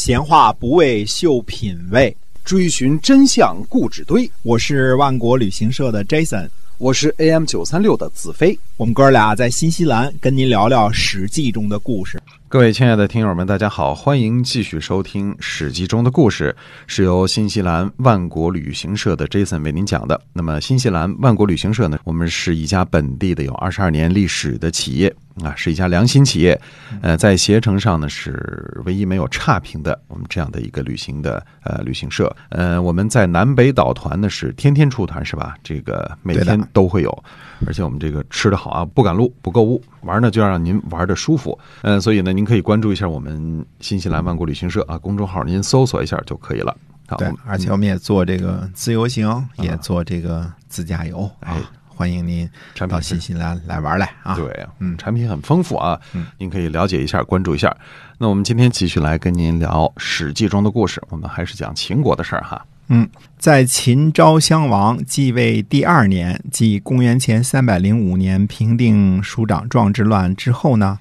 [0.00, 4.28] 闲话不为秀品味，追寻真相故纸堆。
[4.42, 8.58] 我是万国旅行社的 Jason，我是 AM 九三六的子飞。
[8.78, 12.18] 我们哥俩在新西兰跟您聊聊《史记》中的故事。
[12.48, 16.56] 各位亲爱的听友们，大家好，欢迎继续收听《史记》中的故事，
[16.86, 20.18] 是由新西兰万国旅行社的 Jason 为您讲的。
[20.32, 25.14] 那么，新西兰万国旅行社呢，我们是一家本地的有二十二年历史的企业
[25.44, 26.60] 啊，是一家良心企业。
[27.02, 32.34] 呃，在携程上呢是唯一没有差评的我们这样的一个旅行的呃旅行社。
[32.50, 35.56] 呃，我们在南北岛团呢是天天出团是吧？
[35.62, 37.24] 这个每天都会有，
[37.66, 41.58] 而且我们这个吃的好啊，不赶路，不购物，玩呢就要让您玩的舒服。
[41.82, 46.76] 嗯，所以呢，您可以关注一下我们新西兰万国旅行社啊公众号，您搜索一下就可以了。
[47.06, 51.72] 好，对，而且我们也做这个自由行，也做这个自驾游哎啊。
[52.00, 52.48] 欢迎您
[52.88, 54.34] 到新西兰来玩来啊！
[54.34, 57.76] 对，嗯产品很丰富啊，嗯您可以了解一下，关注一下。
[58.16, 62.64] 那我们今天继续来跟您聊《史记》中的故事，我们还是讲秦国的事儿哈。
[62.88, 70.98] 嗯，在秦昭襄王继位第二年，即公元前三百零五年平定蜀长壮之乱之后呢，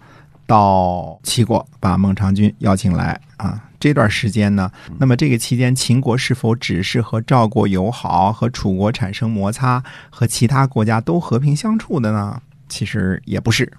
[0.50, 3.62] 到齐国把孟尝君邀请来啊。
[3.80, 12.42] 这段时间呢，那么这个期间，秦国是否只是和赵国友好，和楚国产生摩擦，和其他国家都和平相处的呢？
[12.68, 13.72] 其实也不是。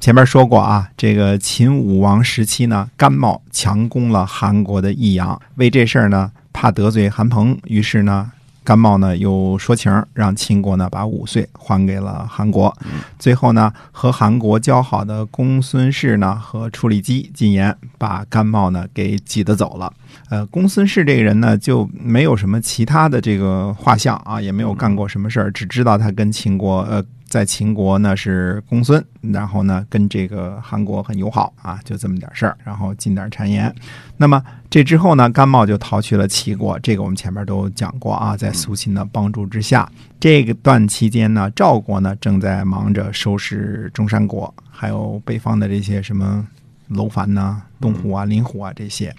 [0.00, 8.32] 前面说过啊，这个秦武王时期呢，甘茂强攻了韩国的益阳，为这事儿呢，怕得罪韩鹏，于是呢，
[8.66, 12.76] 甘茂呢又说情，让秦国呢把五岁还给了韩国。
[13.16, 19.92] 最后呢，和韩国交好的公孙氏呢和处理机进言，把甘茂呢给挤得走了。
[20.30, 27.04] 呃，公孙氏这个人呢，就没有什么其他的这个画像啊，也没有干过什么事儿，只知道他跟秦国呃。
[27.28, 33.74] 在秦国呢是公孙，然后呢跟这个韩国很友好啊，就这么点事儿，然后进点谗言。
[34.16, 46.46] 那么这之后呢，甘茂就逃去了齐国，这个我们前面都讲过啊，在苏秦的帮助之下，这个段期间呢，赵国呢正在忙着收拾中山国，还有北方的这些什么
[46.88, 49.14] 楼烦呐、东湖啊、林湖啊这些。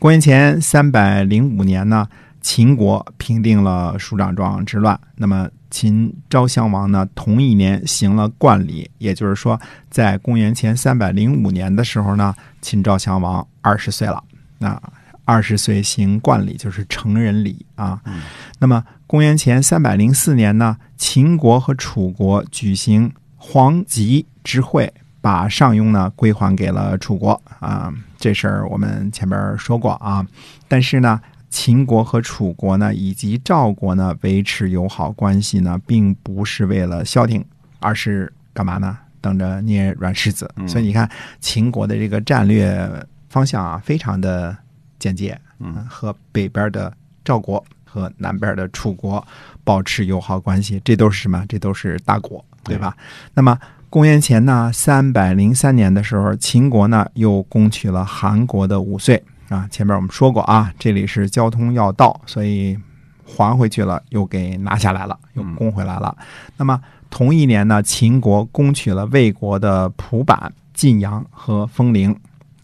[0.00, 2.08] 公元前三百零五年呢，
[2.48, 5.46] 秦国平定了蜀长庄之乱，那么。
[5.70, 9.60] 秦昭襄王呢，同一年行了冠礼，也就是说，
[9.90, 14.24] 在公元前三百零五年的时候呢，秦昭襄王二十岁了。
[14.56, 14.80] 那
[15.26, 18.00] 二十岁行冠礼就是成人礼啊。
[18.06, 18.22] 嗯、
[18.58, 27.92] 那么公元前三百零四年呢，秦国和楚国举行黄棘之会，把上庸呢归还给了楚国啊。
[28.18, 30.26] 这事儿我们前边说过啊，
[30.66, 31.20] 但是呢。
[31.50, 37.44] 秦国和楚国呢，以及赵国呢，维持友好关系呢，并不是为了消停，
[37.80, 38.98] 而是干嘛呢？
[39.20, 40.48] 等着捏软柿子。
[40.56, 41.10] 嗯、所以你看，
[41.40, 42.88] 秦国的这个战略
[43.28, 44.56] 方向啊，非常的
[44.98, 46.92] 简洁，嗯，和北边的
[47.24, 49.26] 赵国和南边的楚国
[49.64, 51.44] 保持友好关系，这都是什么？
[51.48, 52.94] 这都是大国，对吧？
[52.96, 53.58] 对那么
[53.90, 59.24] 公元前呢，三百零三年的时候，秦国呢又攻取了韩国的五岁。
[59.48, 62.78] 啊，前面我们说过啊，这里是交通要道，所以
[63.24, 66.14] 还回去了，又给拿下来了，又攻回来了。
[66.18, 66.24] 嗯、
[66.58, 66.78] 那么
[67.08, 72.14] 同一年呢，秦国攻取了魏国的蒲坂、晋阳和风陵。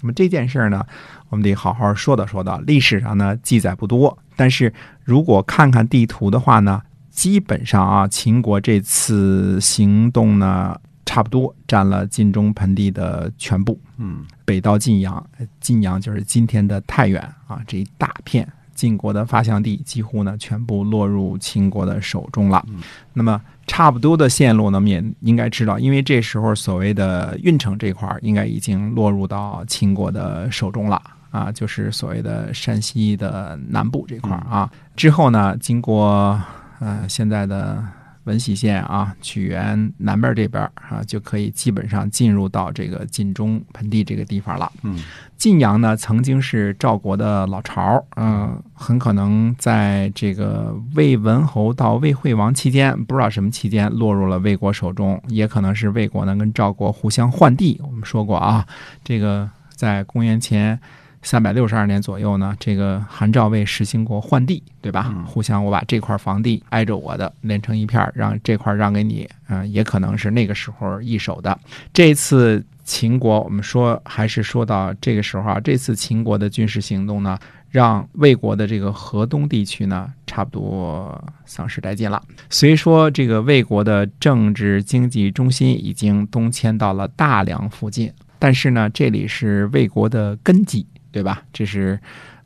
[0.02, 0.84] 那么这件事呢，
[1.30, 2.58] 我们得好好说道说道。
[2.66, 10.78] 历史上呢记载不多，但是如果看看地图的话呢，基本上啊，秦国这次行动呢。
[11.14, 15.24] 差不多占了晋中盆地的全部，嗯，北到晋阳，
[15.60, 18.44] 晋阳就是今天的太原啊，这一大片
[18.74, 22.60] 晋国的发祥地，几乎呢全部落入秦国的手中了。
[22.68, 22.80] 嗯、
[23.12, 31.00] 那么差不多的线路呢，我们也应该知道，因为这时候所谓的运城这块儿应该已经落入到秦国的手中了
[31.30, 34.68] 啊，就是所谓的山西的南部这块儿啊。
[34.72, 36.42] 嗯、之后呢，经过
[36.80, 37.84] 呃现在的。
[38.24, 44.70] 闻喜县啊，曲原南边这边啊，就可以基本上进入到这个晋中盆地这个地方了。
[44.82, 44.98] 嗯，
[45.36, 57.80] 晋阳呢，曾经是赵国的老巢，嗯、呃，很可能在这个魏文侯到魏惠王期间，不知道什么期间落入了魏国手中，也可能是魏国呢跟赵国互相换地。
[57.84, 58.66] 我们说过啊，
[59.02, 60.78] 这个在公元前。
[61.24, 65.10] 三百六十二年左右呢，这个韩赵魏实行过换地，对吧？
[65.12, 71.58] 嗯、互相我把这块房地挨着我的连成一片，让这块让给你，嗯、呃，也可能是那个时候一手的。
[71.92, 77.38] 这次秦国，我们说还是说到这个时候啊，这次秦国的军事行动呢，
[77.70, 82.22] 让魏国的这个河东地区呢，差不多丧失殆尽了。
[82.50, 90.86] 虽说这个魏国的政治经济中心已经东迁到了大梁附近，但是呢，这里是魏国的根基。
[91.14, 91.42] 对吧？
[91.52, 91.96] 这是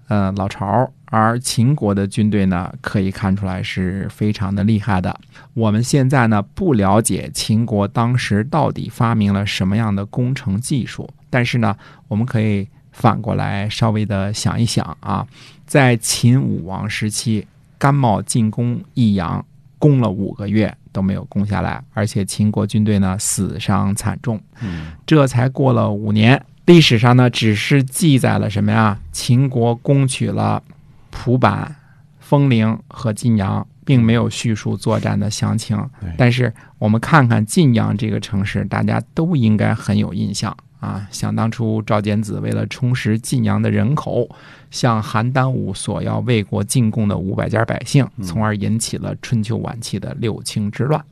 [0.09, 5.19] 呃老巢，而秦国的军队呢，可以看出来是非常的厉害的。
[5.55, 11.75] 我们现在呢不了解秦国当时到底发明了什么样的工程技术，但是呢，
[12.09, 15.26] 我们可以反过来稍微的想一想啊，
[15.67, 17.47] 在秦武王时期，
[17.79, 19.43] 甘茂进攻益阳，
[19.79, 24.38] 攻了五个月都没有攻下来，而且秦国军队呢死伤惨重。
[24.61, 29.00] 嗯这才过了五年，历史上呢只是记载了什么呀？
[29.11, 30.62] 秦国攻取了
[31.11, 31.75] 蒲坂、
[32.20, 35.82] 丰陵和晋阳，并没有叙述作战的详情。
[36.19, 41.09] 但是我们看看晋阳这个城市，大家都应该很有印象啊。
[41.11, 44.29] 想当初赵简子为了充实晋阳的人口，
[44.71, 51.03] 向邯郸武索要魏国进贡的五百家百姓，从而引起了春秋晚期的六卿之乱。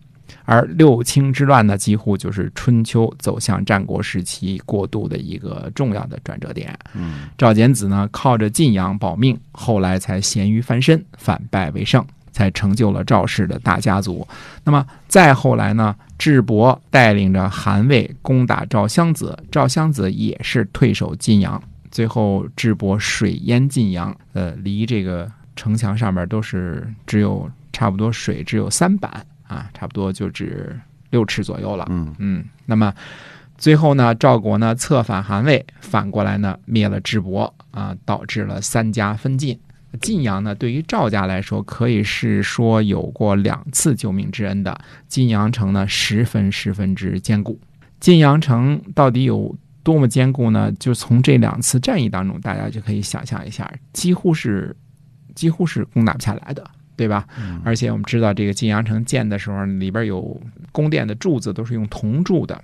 [0.47, 6.77] 而六卿之乱呢，几乎就是春秋走向战国时期过渡的一个重要的转折点。
[6.95, 12.03] 嗯赵简子呢，靠着晋阳保命，后来才咸鱼翻身，反败为胜，
[12.33, 14.27] 才成就了赵氏的大家族。
[14.65, 21.61] 那么再后来呢，智伯带领着韩魏攻打赵襄子，赵襄子也是退守晋阳，
[21.91, 30.79] 最后智伯水淹晋阳，呃，离这个城墙上面都是只有差不多水只有三板啊，差不多就只
[31.11, 31.87] 六尺左右了。
[31.91, 32.93] 嗯嗯，那么
[33.57, 39.59] 最后呢，赵国呢策反韩魏，反过来呢灭了智伯啊，导致了三家分晋。
[40.03, 44.79] 晋阳呢，对于赵家来说，可以是说有过两次救命之恩的。
[45.09, 47.59] 晋阳城呢，十分十分之坚固。
[47.99, 50.71] 晋阳城到底有多么坚固呢？
[50.73, 54.77] 就从这两次战役当中，大家就可以想象一下，几乎是
[55.35, 56.63] 几乎是攻打不下来的，
[56.97, 57.27] 对吧？
[57.65, 60.41] 而且我们知道，这个晋阳城建的时候，里边有
[60.73, 62.61] 宫殿的柱子都是用铜铸的，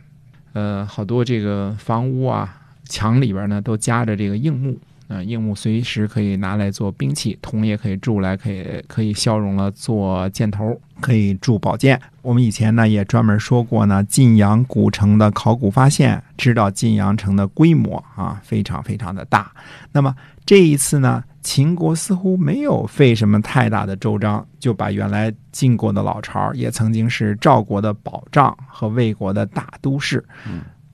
[0.54, 4.78] 呃，好多这个房屋啊，墙里边呢都夹着这个硬木，
[5.12, 12.00] 呃，硬木随时可以拿来做兵器，铜也可以铸来，可以可以消融了做箭头，可以铸宝剑。
[12.22, 19.52] 我们以前呢也专门说过呢，晋阳古城的考古发现，知道晋阳城的规模啊，非常非常的大。
[19.92, 20.14] 那么
[20.46, 30.24] 这一次呢，秦国似乎没有费什么太大的周章，就把原来晋国的老巢，也曾经是赵国的保障和魏国的大都市，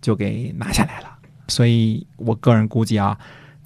[0.00, 1.06] 就给拿下来了。
[1.46, 3.16] 所以我个人估计啊，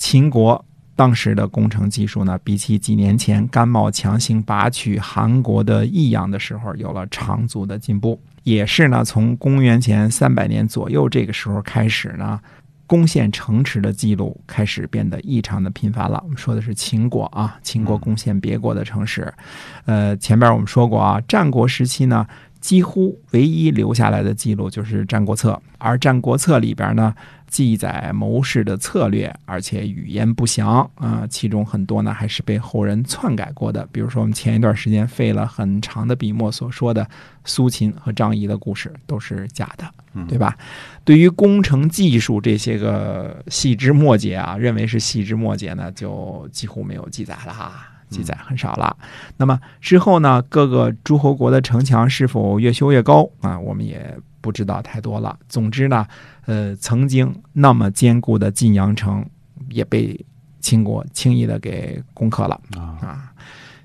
[0.03, 0.63] 秦国
[0.97, 8.21] 当时的工程技术呢，比起几年前甘茂强行拔取韩国的益阳的时候，有了长足的进步。
[8.43, 12.41] 也是呢，从公元前三百年左右这个时候开始呢，
[12.85, 16.21] 攻陷城池的记录开始变得异常的频繁了。
[16.25, 19.33] 我们说的是秦国啊，秦国攻陷别国的城市。
[19.85, 22.27] 呃，前边我们说过啊，战国时期呢，
[22.63, 27.13] 几乎唯一留下来的记录就是《战国策》，而《战国策》里边呢，
[27.49, 33.87] 记载谋士的策略，而且语言不详啊、其中很多呢还是被后人篡改过的。
[33.91, 37.05] 比如说，我们前一段时间费了很长的笔墨所说的
[37.45, 39.85] 苏秦和张仪的故事，都是假的，
[40.29, 40.57] 对吧？
[41.05, 47.89] 对于工程技术这些个细枝末节啊，认为是细枝末节呢，就几乎没有记载了哈。
[48.13, 48.97] 记载很少了。
[49.39, 53.59] 那么之后呢，各个诸侯国的城墙是否越修越高啊？
[53.59, 55.37] 我们也不知道太多了。
[55.49, 56.07] 总之呢，
[56.47, 59.25] 呃，曾经那么坚固的晋阳城
[59.71, 60.19] 也被
[60.61, 63.33] 秦国轻易的给攻克了啊啊。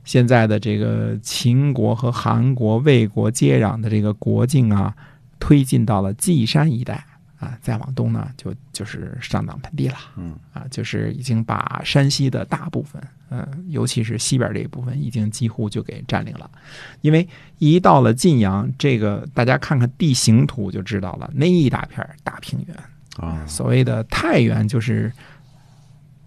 [0.03, 4.93] 现在的这个秦国和韩国、魏国接壤的这个国境啊，
[5.39, 7.03] 推进到了稷山一带
[7.39, 9.96] 啊，再往东呢，就就是上党盆地了。
[10.15, 16.50] 嗯啊，就是已经把山西的大部分，嗯、尤其是西边这一部分，已经几乎就给占领了。
[17.01, 17.27] 因为
[17.60, 22.75] 一到了晋阳，这个大家看看地形图就知道了，那一大片大平原，
[23.17, 25.12] 啊，所谓的太原就是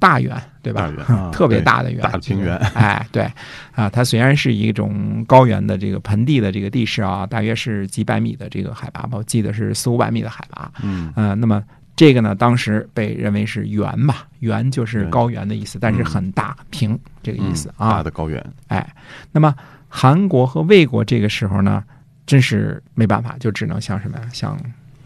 [0.00, 0.90] 大圆，对吧？
[1.30, 3.30] 特别大的圆，大平原 哎，对
[3.74, 10.72] 啊，它虽然是一种高原的这个盆地的这个地势啊，大约是几百米的这个海拔吧，我记得是四五百米的海拔。
[10.82, 11.62] 嗯呃，那么
[11.94, 17.90] 这个呢，当时被认为是圆吧，圆就是高原的意思，但是很大平这个意思嗯啊。
[17.98, 18.92] 大的高原，哎，
[19.32, 19.54] 那么
[19.88, 21.84] 韩国和魏国这个时候呢，
[22.26, 24.24] 真是没办法，就只能向什么呀？
[24.32, 24.58] 向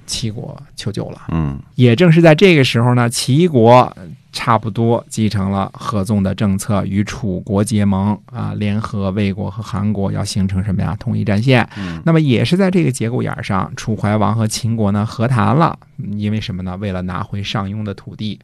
[0.06, 1.22] 齐国求救了。
[1.32, 4.02] 嗯也正是在这个时候呢，齐国呃
[4.44, 10.94] 差不多继承了合纵的政策，与楚国结盟啊，联合魏国和韩国，要形成什么呀？
[11.00, 11.66] 统一战线。
[11.78, 16.76] 嗯那么也是在这个节骨眼上，楚怀王和秦国呢和谈了，嗯因为什么呢？
[16.76, 18.38] 为了拿回上庸的土地，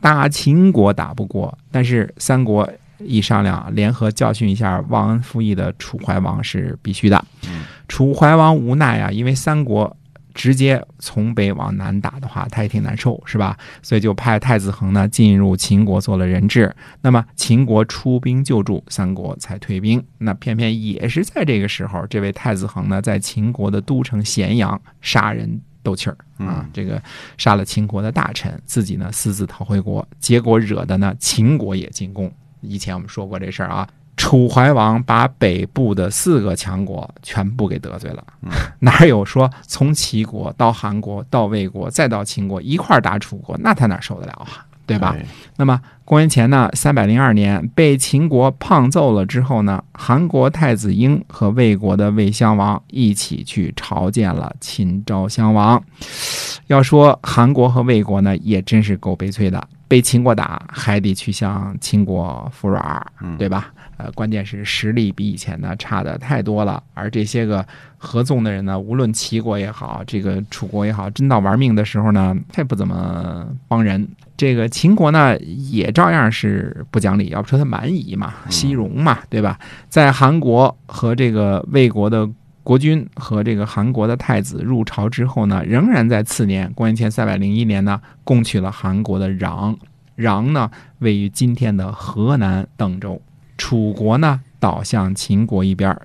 [0.00, 2.68] 打秦国打不过，但是三国
[2.98, 7.24] 一商量，联合教训一下忘恩负义的楚怀王是必须的。
[7.46, 9.96] 嗯楚怀王无奈啊，因为三国
[10.34, 13.56] 直接从北往南打的话，他也挺难受，是吧？
[13.80, 16.74] 所以就派太子恒呢进入秦国做了人质。
[17.00, 20.04] 那么秦国出兵救助，三国才退兵。
[20.18, 25.60] 那偏偏也是在这个时候，这位太子恒呢在秦国的都城咸阳杀人。
[25.84, 26.66] 斗气儿啊！
[26.72, 26.98] 这个
[27.36, 32.32] 杀了秦国的大臣，自己呢私自逃回国，结果惹的呢秦国也进攻。
[32.62, 33.86] 以前我们说过这事儿啊，
[34.24, 38.24] 楚怀王把北部的四个强国全部给得罪了，
[38.80, 43.54] 哪有说从齐国到韩国到魏国再到秦国一块儿打楚国？
[43.58, 44.64] 那他哪受得了啊？
[44.86, 45.14] 对吧？
[45.56, 55.82] 那么公元前呢三百零二年被秦国胖揍了之后呢，韩国太子婴和魏国的魏襄王一起去朝见了秦昭襄王。
[56.68, 63.06] 要说韩国和魏国呢，也真是够悲催的，被秦国打还得去向秦国服软，
[63.38, 63.70] 对吧？
[63.96, 67.64] 呃，关键是实力比以前呢差的太多了，而这些个
[67.96, 74.06] 合纵的人呢，无论齐国也好，这个楚国也好，真到玩命的时候呢，他也不怎么帮人。
[74.36, 79.58] 这个秦国呢，也照样是不讲理，要不说他蛮夷嘛，西戎嘛，对吧？
[79.88, 82.28] 在韩国和这个魏国的
[82.64, 89.76] 国君和这个韩国的太子入朝之后呢，仍然在次年，公元前三百零一年呢，攻取了韩国的壤。
[90.16, 93.20] 壤呢，位于今天的河南邓州。
[93.56, 95.96] 楚国呢倒向秦国一边，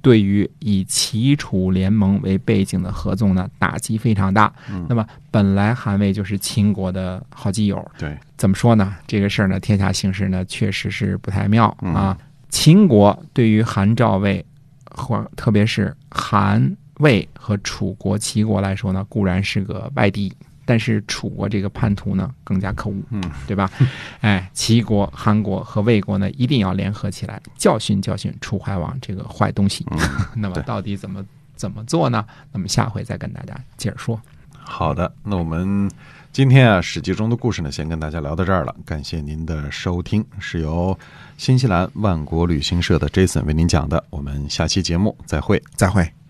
[0.00, 4.52] 对于以齐楚联盟为背景的合纵呢打击非常大。
[4.88, 8.94] 那么本来韩魏就是秦国的好基友，对，怎么说呢？
[9.06, 12.16] 这个事儿呢，天下形势呢确实是不太妙啊。
[12.48, 14.44] 秦国对于韩赵魏，
[14.90, 20.32] 或特别是韩魏和楚国、齐国来说呢，固然是个外敌。
[20.66, 23.70] 但是楚国这个叛徒呢更加可恶，嗯，对吧？
[24.20, 29.86] 哎，齐国、韩国和魏国呢一定要联合起来教训教训楚怀王这个坏东西。
[30.36, 32.26] 那么到底怎么怎么做呢？
[32.52, 34.20] 那么下回再跟大家接着说。
[34.58, 35.88] 好的，那我们
[36.32, 38.74] 今天啊《史记》中的故事呢，先跟大家聊到这儿了。
[38.84, 40.98] 感谢您的收听，是由
[41.38, 44.04] 新西兰万国旅行社的 Jason 为您讲的。
[44.10, 46.25] 我们下期节目再会，再会。